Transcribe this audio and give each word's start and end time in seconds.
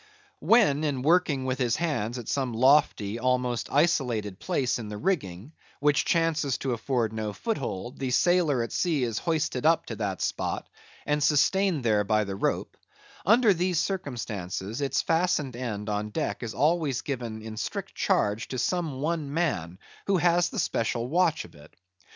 When 0.39 0.83
in 0.83 1.03
working 1.03 1.45
with 1.45 1.59
his 1.59 1.75
hands 1.75 2.17
at 2.17 2.27
some 2.27 2.53
lofty 2.53 3.19
almost 3.19 3.71
isolated 3.71 4.39
place 4.39 4.79
in 4.79 4.89
the 4.89 4.97
rigging, 4.97 5.51
which 5.79 6.05
chances 6.05 6.57
to 6.57 6.71
afford 6.73 7.13
no 7.13 7.33
foothold, 7.33 7.99
the 7.99 8.09
sailor 8.09 8.63
at 8.63 8.71
sea 8.71 9.03
is 9.03 9.19
hoisted 9.19 9.63
up 9.63 9.85
to 9.85 9.95
that 9.97 10.19
spot, 10.23 10.67
and 11.05 11.21
sustained 11.21 11.83
there 11.83 12.03
by 12.03 12.23
the 12.23 12.35
rope; 12.35 12.77
under 13.27 13.53
these 13.53 13.77
circumstances, 13.79 14.81
its 14.81 15.03
fastened 15.03 15.55
end 15.55 15.87
on 15.87 16.09
deck 16.09 16.41
is 16.41 16.55
always 16.55 17.01
given 17.01 17.43
in 17.43 17.55
strict 17.55 17.93
charge 17.93 18.47
to 18.47 18.57
some 18.57 19.01
one 19.01 19.31
man 19.31 19.77
who 20.07 20.17
has 20.17 20.49
the 20.49 20.57
special 20.57 21.09
watch 21.09 21.45
of 21.45 21.53
it. 21.53 21.75